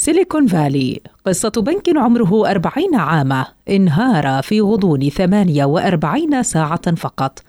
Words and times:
سيليكون 0.00 0.46
فالي. 0.46 1.00
قصة 1.26 1.52
بنك 1.56 1.96
عمره 1.96 2.50
أربعين 2.50 2.94
عاما. 2.94 3.46
انهار 3.70 4.42
في 4.42 4.60
غضون 4.60 5.08
ثمانية 5.08 5.64
وأربعين 5.64 6.42
ساعة 6.42 6.94
فقط. 6.94 7.42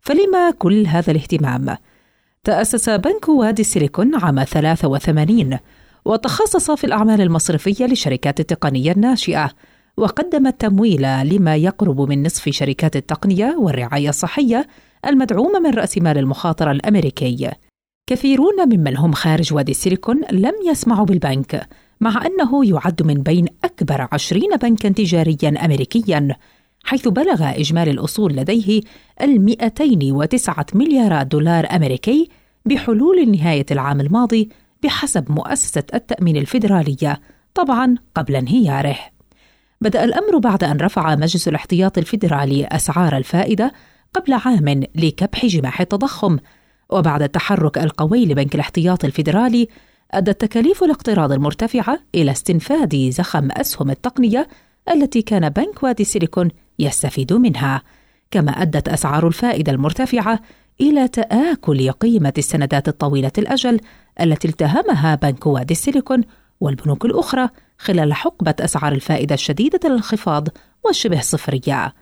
فلما 0.00 0.50
كل 0.58 0.86
هذا 0.86 1.10
الاهتمام؟ 1.10 1.76
تأسس 2.44 2.88
بنك 2.90 3.28
وادي 3.28 3.62
السيليكون 3.62 4.14
عام 4.14 4.44
83 4.44 5.58
وتخصص 6.04 6.70
في 6.70 6.84
الأعمال 6.84 7.20
المصرفية 7.20 7.84
للشركات 7.86 8.40
التقنية 8.40 8.92
الناشئة 8.92 9.50
وقدم 9.96 10.46
التمويل 10.46 11.02
لما 11.02 11.56
يقرب 11.56 12.00
من 12.00 12.26
نصف 12.26 12.48
شركات 12.48 12.96
التقنية 12.96 13.56
والرعاية 13.58 14.08
الصحية 14.08 14.66
المدعومة 15.06 15.58
من 15.58 15.74
رأس 15.74 15.98
مال 15.98 16.18
المخاطرة 16.18 16.72
الأمريكي. 16.72 17.50
كثيرون 18.06 18.54
ممن 18.66 18.96
هم 18.96 19.12
خارج 19.12 19.54
وادي 19.54 19.72
السيليكون 19.72 20.20
لم 20.32 20.54
يسمعوا 20.66 21.06
بالبنك. 21.06 21.68
مع 22.00 22.26
أنه 22.26 22.66
يعد 22.66 23.02
من 23.02 23.14
بين 23.14 23.46
أكبر 23.64 24.08
عشرين 24.12 24.56
بنكا 24.62 24.88
تجاريا 24.88 25.64
أمريكيا 25.64 26.36
حيث 26.84 27.08
بلغ 27.08 27.50
إجمالي 27.50 27.90
الأصول 27.90 28.32
لديه 28.36 28.80
المئتين 29.22 30.12
وتسعة 30.12 30.66
مليارات 30.74 31.26
دولار 31.26 31.66
أمريكي 31.76 32.28
بحلول 32.66 33.30
نهاية 33.30 33.66
العام 33.70 34.00
الماضي 34.00 34.48
بحسب 34.82 35.32
مؤسسة 35.32 35.82
التأمين 35.94 36.36
الفيدرالية 36.36 37.20
طبعا 37.54 37.94
قبل 38.14 38.36
انهياره. 38.36 38.96
بدأ 39.80 40.04
الأمر 40.04 40.38
بعد 40.38 40.64
أن 40.64 40.76
رفع 40.76 41.14
مجلس 41.14 41.48
الاحتياط 41.48 41.98
الفيدرالي 41.98 42.66
أسعار 42.66 43.16
الفائدة 43.16 43.72
قبل 44.14 44.32
عام 44.32 44.84
لكبح 44.94 45.46
جماح 45.46 45.80
التضخم 45.80 46.38
وبعد 46.90 47.22
التحرك 47.22 47.78
القوي 47.78 48.26
لبنك 48.26 48.54
الاحتياط 48.54 49.04
الفيدرالي 49.04 49.68
أدت 50.14 50.40
تكاليف 50.40 50.84
الاقتراض 50.84 51.32
المرتفعة 51.32 51.98
إلى 52.14 52.30
استنفاد 52.30 53.10
زخم 53.10 53.48
أسهم 53.52 53.90
التقنية 53.90 54.48
التي 54.92 55.22
كان 55.22 55.48
بنك 55.48 55.82
وادي 55.82 56.04
سيليكون 56.04 56.50
يستفيد 56.78 57.32
منها. 57.32 57.82
كما 58.30 58.50
أدت 58.50 58.88
أسعار 58.88 59.26
الفائدة 59.26 59.72
المرتفعة 59.72 60.40
إلى 60.80 61.08
تآكل 61.08 61.90
قيمة 61.90 62.32
السندات 62.38 62.88
الطويلة 62.88 63.32
الأجل 63.38 63.80
التي 64.20 64.48
التهمها 64.48 65.14
بنك 65.14 65.46
وادي 65.46 65.74
السيليكون 65.74 66.22
والبنوك 66.60 67.04
الأخرى 67.04 67.48
خلال 67.78 68.14
حقبة 68.14 68.54
أسعار 68.60 68.92
الفائدة 68.92 69.34
الشديدة 69.34 69.80
الانخفاض 69.84 70.48
والشبه 70.84 71.20
صفرية. 71.20 71.94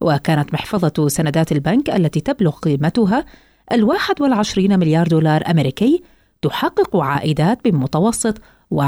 وكانت 0.00 0.54
محفظة 0.54 1.08
سندات 1.08 1.52
البنك 1.52 1.90
التي 1.90 2.20
تبلغ 2.20 2.50
قيمتها 2.50 3.24
الواحد 3.72 4.20
والعشرين 4.20 4.78
مليار 4.78 5.06
دولار 5.06 5.50
أمريكي 5.50 6.02
تحقق 6.46 6.96
عائدات 6.96 7.58
بمتوسط 7.64 8.38
1.79% 8.74 8.80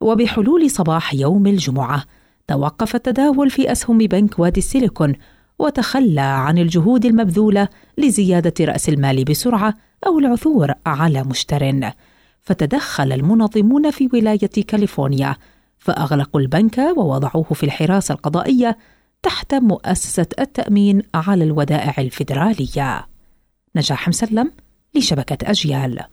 وبحلول 0.00 0.70
صباح 0.70 1.14
يوم 1.14 1.46
الجمعة 1.46 2.04
توقف 2.48 2.94
التداول 2.94 3.50
في 3.50 3.72
أسهم 3.72 3.98
بنك 3.98 4.38
وادي 4.38 4.60
السيليكون 4.60 5.14
وتخلى 5.58 6.20
عن 6.20 6.58
الجهود 6.58 7.04
المبذولة 7.04 7.68
لزيادة 7.98 8.64
رأس 8.64 8.88
المال 8.88 9.24
بسرعة 9.24 9.74
أو 10.06 10.18
العثور 10.18 10.72
على 10.86 11.24
مشتر. 11.24 11.90
فتدخل 12.40 13.12
المنظمون 13.12 13.90
في 13.90 14.08
ولاية 14.12 14.64
كاليفورنيا 14.66 15.36
فأغلقوا 15.78 16.40
البنك 16.40 16.78
ووضعوه 16.78 17.44
في 17.44 17.64
الحراسة 17.64 18.14
القضائية 18.14 18.78
تحت 19.22 19.54
مؤسسة 19.54 20.26
التأمين 20.38 21.02
على 21.14 21.44
الودائع 21.44 21.94
الفيدرالية. 21.98 23.17
نجاح 23.76 24.08
مسلم 24.08 24.52
لشبكة 24.94 25.50
أجيال. 25.50 26.04